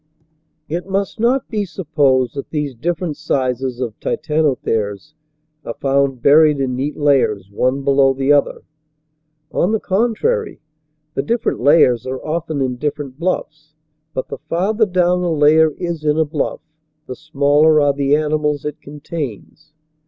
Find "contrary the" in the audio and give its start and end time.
9.79-11.21